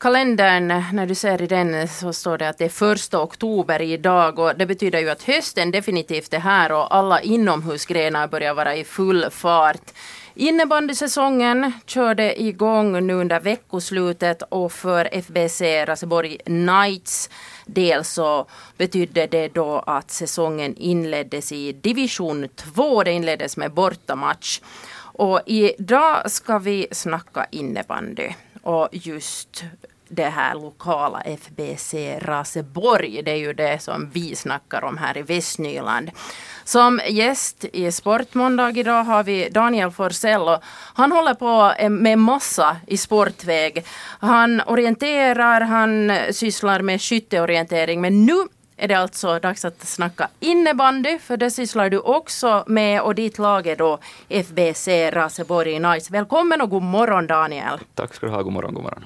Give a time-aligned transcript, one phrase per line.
[0.00, 4.38] kalendern, när du ser i den så står det att det är första oktober idag
[4.38, 8.84] och det betyder ju att hösten definitivt är här och alla inomhusgrenar börjar vara i
[8.84, 9.90] full fart.
[10.34, 17.30] Innebandysäsongen körde igång nu under veckoslutet och för FBC Raseborg Knights
[17.66, 18.46] del så
[18.76, 23.02] betydde det då att säsongen inleddes i division 2.
[23.02, 24.60] Det inleddes med bortamatch.
[25.12, 28.28] Och idag ska vi snacka innebandy
[28.62, 29.64] och just
[30.10, 33.22] det här lokala FBC Raseborg.
[33.22, 36.10] Det är ju det som vi snackar om här i Västnyland.
[36.64, 40.58] Som gäst i Sportmåndag idag har vi Daniel Forsell och
[40.94, 43.84] han håller på med massa i sportväg.
[44.20, 48.34] Han orienterar, han sysslar med skytteorientering men nu
[48.76, 53.38] är det alltså dags att snacka innebandy, för det sysslar du också med och ditt
[53.38, 56.12] lag är då FBC Raseborg Nice.
[56.12, 57.78] Välkommen och god morgon Daniel.
[57.94, 59.04] Tack ska du ha, god morgon, god morgon.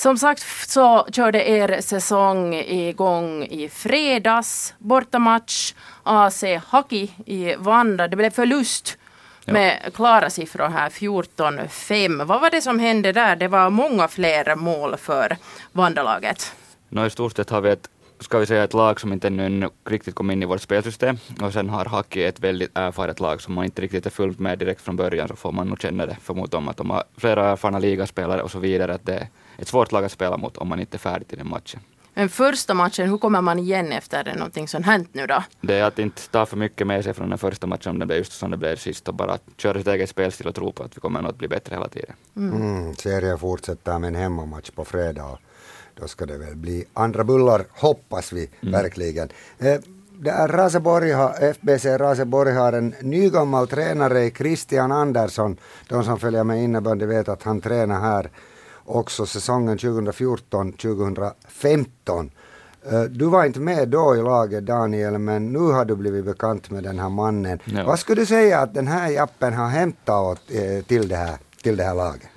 [0.00, 4.74] Som sagt så körde er säsong igång i fredags.
[4.78, 8.08] Bortamatch AC Haki i Vanda.
[8.08, 8.98] Det blev förlust
[9.44, 12.24] med klara siffror här, 14-5.
[12.24, 13.36] Vad var det som hände där?
[13.36, 15.36] Det var många fler mål för
[15.72, 16.52] Vandalaget.
[16.88, 17.88] No, I stort sett har vi ett
[18.20, 21.52] ska vi säga ett lag som inte ännu riktigt kom in i vårt spelsystem och
[21.52, 24.80] sen har Haki ett väldigt erfaret lag som man inte riktigt är fullt med direkt
[24.80, 27.50] från början så får man nog känna det för mot dem att de har flera
[27.50, 29.28] erfarna ligaspelare och så vidare att det
[29.60, 31.80] ett svårt lag att spela mot om man inte är färdig till den matchen.
[32.14, 35.42] Men första matchen, hur kommer man igen efter det någonting som hänt nu då?
[35.60, 38.06] Det är att inte ta för mycket med sig från den första matchen om det
[38.06, 40.82] blev just som det blev sist och bara köra sitt eget spelstil och tro på
[40.82, 42.14] att vi kommer att bli bättre hela tiden.
[42.36, 42.62] Mm.
[42.62, 45.38] Mm, serien fortsätter med en hemmamatch på fredag
[45.94, 48.72] då ska det väl bli andra bullar, hoppas vi mm.
[48.72, 49.28] verkligen.
[49.58, 49.80] Eh,
[50.18, 55.56] det är Raseborg har, FBC Raseborg har en nygammal tränare i Christian Andersson.
[55.88, 58.30] De som följer med innebandy vet att han tränar här
[58.96, 62.30] också säsongen 2014-2015.
[62.92, 66.70] Eh, du var inte med då i laget Daniel, men nu har du blivit bekant
[66.70, 67.58] med den här mannen.
[67.64, 67.84] Ja.
[67.84, 71.36] Vad skulle du säga att den här jappen har hämtat åt, eh, till, det här,
[71.62, 72.28] till det här laget?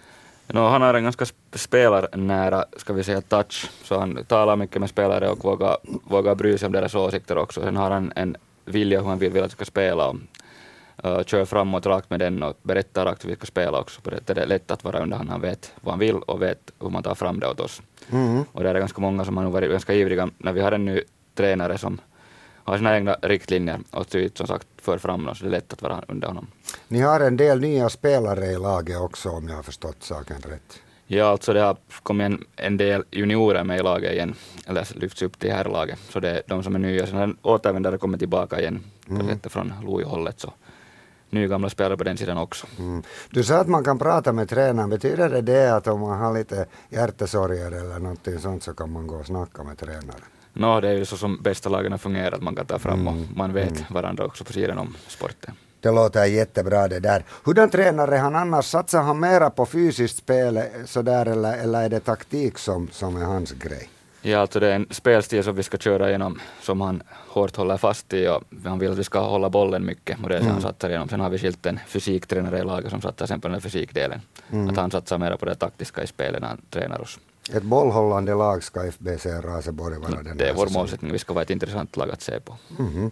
[0.48, 4.90] No, han har en ganska spelarnära, ska vi säga, touch, så han talar mycket med
[4.90, 5.78] spelare och vågar,
[6.10, 7.62] vågar bry sig om deras åsikter också.
[7.62, 8.36] Sen har han en
[8.66, 10.16] vilja hur han vill, vill att vi ska spela
[11.06, 14.02] uh, kör framåt rakt med den och berättar rakt hur vi ska spela också.
[14.26, 16.90] Det är lätt att vara under honom, han vet vad han vill och vet hur
[16.90, 17.82] man tar fram det åt oss.
[18.12, 18.44] Mm.
[18.52, 21.02] Och det är ganska många som har varit ganska ivriga när vi har en ny
[21.36, 22.02] tränare som
[22.64, 25.74] har sina egna riktlinjer och tydligt som sagt för fram dem, så det är lätt
[25.74, 26.48] att vara under honom.
[26.88, 30.80] Ni har en del nya spelare i laget också om jag har förstått saken rätt.
[31.08, 34.36] Ja, alltså det har kommit en, en del juniorer med i laget igen,
[34.68, 36.00] eller lyfts upp till här laget.
[36.10, 37.08] Så det är de som är nya.
[37.08, 39.40] Sen återvändare kommit tillbaka igen, mm.
[39.44, 40.40] från Lojo-hållet.
[40.40, 40.54] Så
[41.34, 42.68] nygamla spelare på den sidan också.
[42.80, 43.04] Mm.
[43.30, 44.90] Du sa att man kan prata med tränaren.
[44.90, 49.08] Betyder det det att om man har lite hjärtesorger eller någonting sånt så kan man
[49.08, 50.22] gå och snacka med tränaren?
[50.54, 53.14] No, det är ju så som bästa lagen fungerar, att man kan ta fram och
[53.14, 53.28] mm.
[53.36, 53.84] man vet mm.
[53.90, 55.56] varandra också på sidan om sporten.
[55.80, 57.24] Det låter jättebra det där.
[57.44, 58.66] Hurdan tränare är han annars?
[58.66, 63.26] Satsar han mera på fysiskt spel sådär eller, eller är det taktik som, som är
[63.26, 63.90] hans grej?
[64.26, 67.78] Ja, alltså det är en spelstil som vi ska köra igenom som han hårt håller
[67.78, 70.46] fast i och han vill att vi ska hålla bollen mycket och det är det
[70.46, 70.54] mm.
[70.54, 71.10] han satsar igenom.
[71.10, 74.22] Sen har vi skilt en fysiktränare i laget som satsar sen på den fysikdelen.
[74.52, 74.70] Mm.
[74.70, 77.20] Att han satsar mer på det taktiska i spelet när han tränar oss.
[77.54, 81.44] Ett bollhållande lag ska FBC Raseborg vara den Det är vår målsättning, vi ska vara
[81.44, 82.58] ett intressant lag att se på.
[82.80, 83.12] Mm.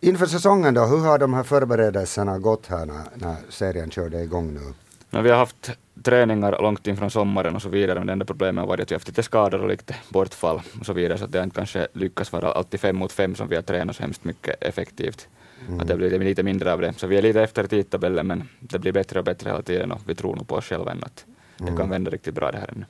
[0.00, 4.54] Inför säsongen då, hur har de här förberedelserna gått här när, när serien körde igång
[4.54, 4.72] nu?
[5.10, 5.70] No, vi har haft
[6.02, 8.90] träningar långt in från sommaren och så vidare, men det enda problemet har varit att
[8.90, 11.56] vi haft lite skador och lite bortfall och så vidare, så att det har inte
[11.56, 15.28] kanske lyckats vara alltid fem mot fem som vi har tränat så hemskt mycket effektivt.
[15.68, 15.80] Mm.
[15.80, 16.92] Att det blir lite mindre av det.
[16.96, 20.00] Så vi är lite efter tidtabellen, men det blir bättre och bättre hela tiden och
[20.06, 21.24] vi tror nog på oss själva än att
[21.56, 21.76] det mm.
[21.76, 22.84] kan vända riktigt bra det här ännu.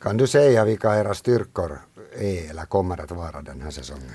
[0.00, 1.78] Kan du säga vilka era styrkor
[2.18, 4.14] är eller kommer att vara den här säsongen?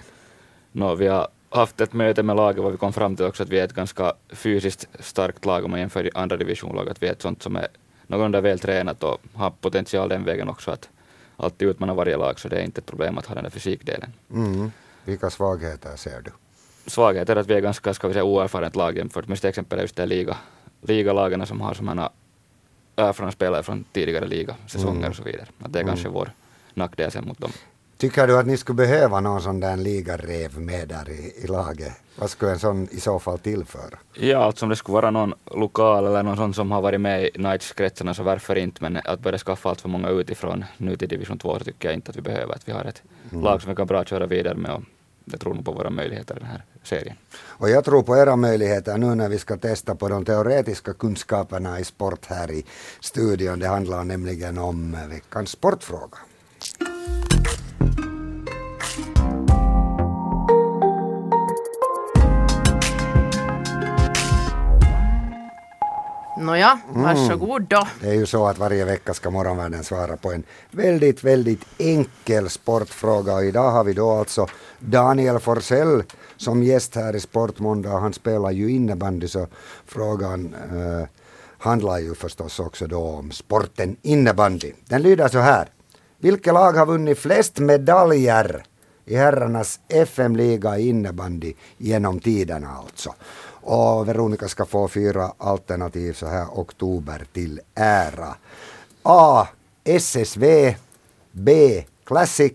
[0.72, 3.50] No, vi har haft ett möte med laget och vi kom fram till också att
[3.50, 7.12] vi är ett ganska fysiskt starkt lag om man jämför andra divisionlag, att vi är
[7.12, 7.68] ett sånt som är
[8.08, 10.90] någorlunda väl tränat och har potential den vägen också att
[11.38, 14.14] alltid utmana varje lag, så det är inte ett problem att ha den där fysikdelen.
[14.32, 14.72] Mm.
[15.06, 16.32] Vilka svagheter ser du?
[16.86, 19.80] Svagheter är att vi är ganska, ska vi säga, oerfaret lag jämfört med till exempel
[19.80, 20.38] just de liga,
[20.82, 22.12] ligalagarna som har sådana
[22.96, 25.10] erfarna spelare från tidigare ligasäsonger mm.
[25.10, 25.46] och så vidare.
[25.60, 25.96] Att det är mm.
[25.96, 26.32] kanske vår
[26.74, 27.52] nackdel sen mot dem.
[27.98, 31.94] Tycker du att ni skulle behöva någon sån där ligarev med där i, i laget?
[32.16, 33.98] Vad skulle en sån i så fall tillföra?
[34.14, 37.24] Ja, alltså om det skulle vara någon lokal eller någon sån som har varit med
[37.24, 41.10] i Knights-kretsarna så varför inte, men att börja skaffa allt för många utifrån nu till
[41.10, 42.54] division 2 så tycker jag inte att vi behöver.
[42.54, 43.44] Att vi har ett mm.
[43.44, 44.84] lag som vi kan bra köra vidare med och
[45.32, 47.16] jag tror nog på våra möjligheter i den här serien.
[47.40, 51.80] Och jag tror på era möjligheter nu när vi ska testa på de teoretiska kunskaperna
[51.80, 52.66] i sport här i
[53.00, 53.60] studion.
[53.60, 56.18] Det handlar nämligen om veckans sportfråga.
[66.48, 67.88] Nåja, varsågod då.
[68.02, 72.50] Det är ju så att varje vecka ska morgonvärden svara på en väldigt, väldigt enkel
[72.50, 74.48] sportfråga och idag har vi då alltså
[74.80, 76.04] Daniel Forsell
[76.38, 78.00] som gäst här i Sportmåndag.
[78.00, 79.48] Han spelar ju innebandy så
[79.86, 81.08] frågan eh,
[81.58, 84.74] handlar ju förstås också då om sporten innebandy.
[84.86, 85.68] Den lyder så här.
[86.20, 88.64] Vilket lag har vunnit flest medaljer
[89.06, 93.14] i herrarnas FM-liga i innebandy genom tiderna alltså?
[93.68, 98.36] Och Veronica ska få fyra alternativ så här oktober till ära.
[99.04, 99.48] A.
[99.84, 100.76] SSV
[101.32, 101.84] B.
[102.06, 102.54] Classic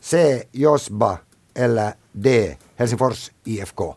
[0.00, 0.42] C.
[0.52, 1.18] Josba
[1.54, 2.56] eller D.
[2.76, 3.94] Helsingfors IFK.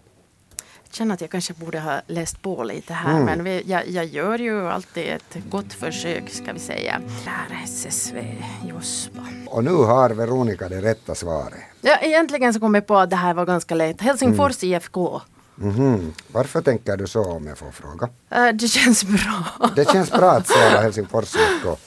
[0.84, 3.26] Jag känner att jag kanske borde ha läst på lite här mm.
[3.26, 7.02] men vi, jag, jag, gör ju alltid ett gott försök ska vi säga.
[7.26, 9.22] Där SSV Josba.
[9.48, 11.60] Och nu har Veronica det rätta svaret.
[11.82, 14.02] Ja, egentligen så kom jag på att det här var ganska lätt.
[14.02, 14.76] Helsingfors mm.
[14.76, 15.22] IFK.
[15.62, 16.14] Mm -hmm.
[16.28, 18.10] Varför tänker du så om jag får fråga?
[18.36, 19.70] Uh, det känns bra.
[19.76, 21.78] det känns bra att säga Helsingfors IFK.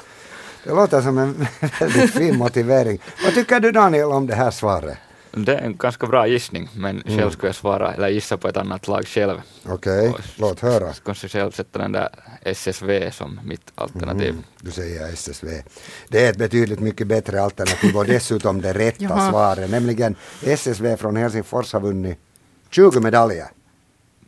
[0.65, 1.47] Det låter som en
[1.81, 2.99] väldigt fin motivering.
[3.25, 4.99] Vad tycker du Daniel om det här svaret?
[5.33, 7.19] Det är en ganska bra gissning, men mm.
[7.19, 9.41] själv skulle jag svara, eller gissa på ett annat lag själv.
[9.67, 10.23] Okej, okay.
[10.37, 10.93] låt höra.
[11.05, 12.09] Kanske själv sätta den där
[12.43, 14.31] SSV som mitt alternativ.
[14.31, 14.45] Mm.
[14.61, 15.49] Du säger SSV.
[16.09, 21.17] Det är ett betydligt mycket bättre alternativ och dessutom det rätta svaret, nämligen SSV från
[21.17, 22.19] Helsingfors har vunnit
[22.71, 23.47] 20 medaljer.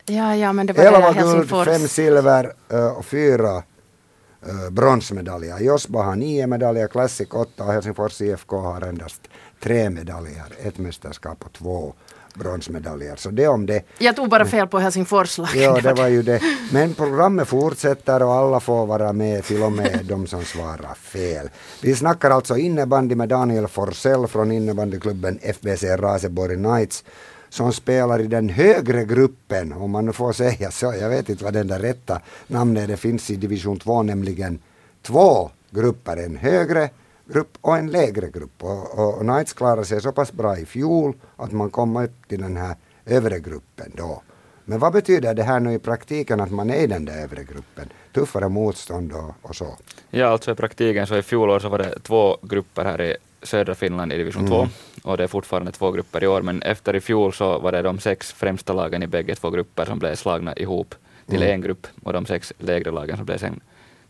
[0.07, 5.59] Ja, ja, men det var 11 guld, 5 silver uh, och 4 uh, eh, bronsmedaljer.
[5.59, 9.21] Josba har 9 medaljer, Classic 8 och Helsingfors IFK har endast
[9.63, 10.45] 3 medaljer.
[10.63, 11.95] Ett mästerskap och två
[12.35, 13.17] bronsmedaljer.
[13.17, 13.83] Så det om det.
[13.99, 15.63] Jag tog bara fel på Helsingforslagen.
[15.63, 16.41] Ja, det var ju det.
[16.73, 21.51] Men programmet fortsätter och alla får vara med, till och med de som svarar fel.
[21.83, 27.05] Vi snackar alltså innebandy med Daniel Forsell från innebandyklubben FBC Raseborg Knights
[27.53, 30.95] som spelar i den högre gruppen, om man nu får säga så.
[31.01, 34.59] Jag vet inte vad den där rätta namnet är, det finns i division 2, nämligen
[35.03, 36.91] två grupper, en högre
[37.33, 38.63] grupp och en lägre grupp.
[38.63, 42.29] Och, och, och Knights klarade sig så pass bra i fjol att man kom upp
[42.29, 42.77] till den här
[43.07, 44.23] övre gruppen då.
[44.65, 47.45] Men vad betyder det här nu i praktiken att man är i den där övre
[47.45, 47.89] gruppen?
[48.15, 49.77] Tuffare motstånd och, och så?
[50.11, 53.75] Ja, alltså i praktiken så i fjol så var det två grupper här i södra
[53.75, 54.71] Finland i division 2 mm.
[55.03, 57.83] och det är fortfarande två grupper i år men efter i fjol så var det
[57.83, 60.95] de sex främsta lagen i bägge två grupper som blev slagna ihop
[61.27, 61.55] till mm.
[61.55, 63.61] en grupp och de sex lägre lagen som blev sen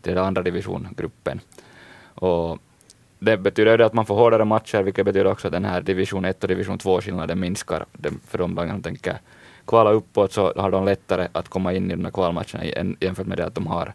[0.01, 1.39] till den andra divisiongruppen.
[2.15, 2.59] Och
[3.19, 6.43] det betyder att man får hårdare matcher vilket betyder också att den här division 1
[6.43, 7.85] och division 2 skillnaden minskar
[8.27, 9.17] för de lagen som tänker
[9.65, 13.37] kvala uppåt så har de lättare att komma in i de här kvalmatcherna jämfört med
[13.37, 13.93] det att de har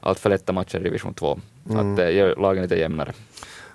[0.00, 1.40] allt för lätta matcher i division 2.
[1.70, 1.78] Mm.
[1.92, 3.12] Att det gör lagen lite jämnare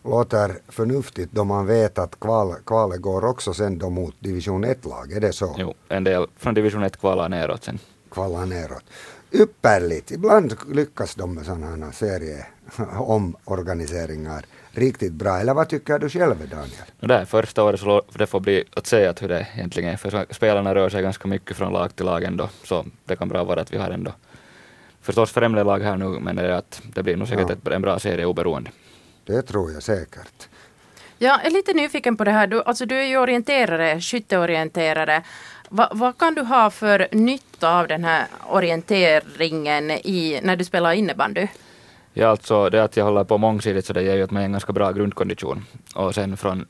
[0.06, 5.12] låter förnuftigt då man vet att kval, kvalet går också sen då mot division 1-lag,
[5.12, 5.56] är det så?
[5.58, 7.80] Jo, en del från division 1 kvalar neråt sen.
[8.12, 8.84] Kvalar neråt.
[9.32, 10.12] Ypperligt.
[10.12, 15.38] Ibland lyckas de med sådana serieomorganiseringar riktigt bra.
[15.38, 16.70] Eller vad tycker du själv Daniel?
[17.00, 19.98] Det är första året så det får bli att säga att hur det egentligen är.
[19.98, 22.50] För spelarna rör sig ganska mycket från lag till lag ändå.
[22.64, 24.12] Så det kan bra vara att vi har ändå
[25.02, 27.72] förstås främre lag här nu men det att det blir nog säkert ja.
[27.72, 28.72] en bra serie oberoende.
[29.26, 30.48] Det tror jag säkert.
[31.18, 32.48] Jag är lite nyfiken på det här.
[32.48, 35.24] Du, alltså, du är ju orienterare, skytteorienterare.
[35.70, 40.92] Va, vad kan du ha för nytta av den här orienteringen i, när du spelar
[40.94, 41.48] innebandy?
[42.14, 44.74] Ja, alltså det att jag håller på mångsidigt så det ger ju mig en ganska
[44.74, 45.66] bra grundkondition.
[45.96, 46.66] Och sen från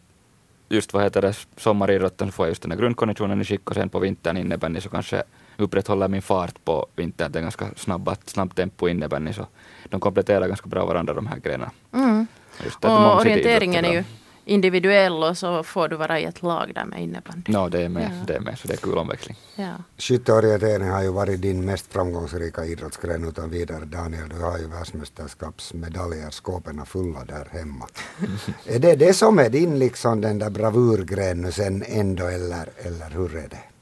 [0.69, 3.75] just vad heter det, sommaridrotten så får jag just den här grundkonditionen i skick och
[3.75, 5.23] sen på vintern innebandy så kanske
[5.57, 7.31] upprätthåller min fart på vintern.
[7.31, 9.47] Det är ganska snabba, snabbt tempo innebandy så
[9.89, 11.71] de kompletterar ganska bra varandra de här grejerna.
[11.93, 12.27] Mm.
[12.81, 14.03] Och orienteringen är ju
[14.45, 17.51] individuell och så får du vara i ett lag där med innebandy.
[17.51, 18.25] No, det är med, ja.
[18.27, 19.37] det är med så det är kul omväxling.
[19.55, 19.73] Ja.
[19.97, 24.29] Skytteorientering har ju varit din mest framgångsrika idrottsgren utan vidare Daniel.
[24.29, 27.87] Du har ju världsmästerskapsmedaljer, skåpen fulla där hemma.
[28.65, 33.09] är det det som är din liksom den där bravurgren nu sen ändå eller, eller
[33.09, 33.74] hur är det?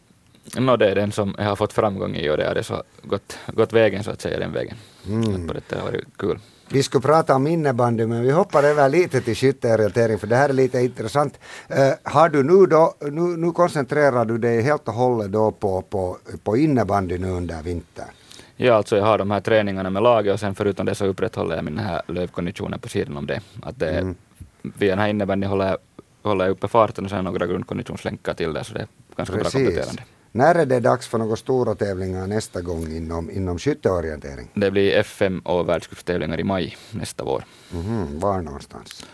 [0.57, 2.83] No, det är den som jag har fått framgång i och det har det så
[3.03, 4.77] gått, gått vägen så att säga den vägen.
[5.07, 5.49] Mm.
[5.49, 6.39] Att det har varit kul.
[6.69, 10.49] Vi skulle prata om innebandy men vi hoppar över lite till skytteorientering för det här
[10.49, 11.39] är lite intressant.
[11.71, 15.81] Uh, har du nu då, nu, nu koncentrerar du dig helt och hållet då på,
[15.81, 18.07] på, på innebandy nu under vintern?
[18.55, 21.55] Ja, alltså jag har de här träningarna med laget och sen förutom det så upprätthåller
[21.55, 23.41] jag min här lövkonditionen på sidan om det.
[23.63, 24.15] Att det mm.
[24.61, 25.77] via den här innebandyn håller jag
[26.23, 30.03] håller uppe farten och sen några grundkonditionslänkar till det, så det är ganska bra kompletterande.
[30.35, 34.49] När är det dags för några stora tävlingar nästa gång inom, inom skytteorientering?
[34.53, 37.43] Det blir FM och världscupstävlingar i maj nästa vår.
[37.73, 39.05] Mm, var någonstans?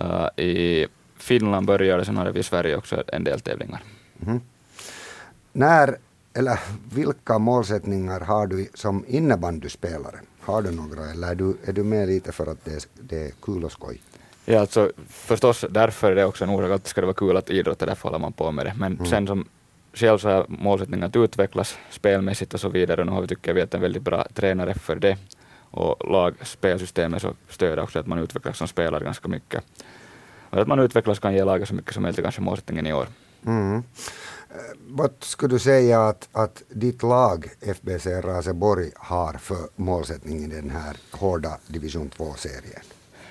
[0.00, 3.82] Uh, I Finland börjar det, sen har vi i Sverige också en del tävlingar.
[4.26, 4.40] Mm.
[5.52, 5.96] När,
[6.34, 6.58] eller
[6.94, 10.20] vilka målsättningar har du som innebandyspelare?
[10.40, 13.26] Har du några eller är du, är du med lite för att det är, det
[13.26, 14.02] är kul och skoj?
[14.44, 17.50] Ja, alltså förstås därför är det också en orsak att det ska vara kul att
[17.50, 18.74] idrotta, därför håller man på med det.
[18.76, 19.06] Men mm.
[19.06, 19.44] sen som
[19.98, 23.04] själv så har målsättningen att utvecklas spelmässigt och så vidare.
[23.04, 25.16] Nu har vi, tycker vi, en väldigt bra tränare för det.
[25.70, 29.64] Och lagspelsystemet så stöder också att man utvecklas som spelare ganska mycket.
[30.50, 33.06] Och att man utvecklas kan ge laget så mycket som möjligt, kanske målsättningen i år.
[33.46, 33.76] Mm.
[33.76, 33.82] Eh,
[34.88, 40.70] vad skulle du säga att, att ditt lag, FBC Raseborg, har för målsättning i den
[40.70, 42.82] här hårda division 2-serien?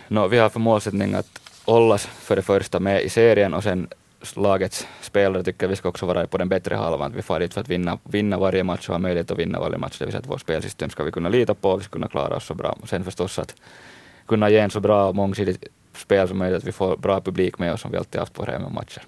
[0.08, 3.88] No, vi har för målsättning att hållas för det första med i serien och sen
[4.36, 7.14] lagets spelare tycker vi ska också vara på den bättre halvan.
[7.16, 9.78] Vi far dit för att vinna, vinna varje match och ha möjlighet att vinna varje
[9.78, 10.00] match.
[10.00, 12.08] Det vill säga att vårt spelsystem ska vi kunna lita på och vi ska kunna
[12.08, 12.78] klara oss så bra.
[12.82, 13.56] Och sen förstås att
[14.26, 15.64] kunna ge en så bra och mångsidigt
[15.96, 18.42] spel som möjligt, att vi får bra publik med oss som vi alltid haft på
[18.42, 19.04] våra matcher.